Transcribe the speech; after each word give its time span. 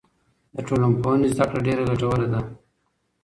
د 0.55 0.57
ټولنپوهنې 0.67 1.27
زده 1.33 1.45
کړه 1.49 1.59
ډېره 1.67 1.83
ګټوره 1.89 2.27
ده. 2.33 2.39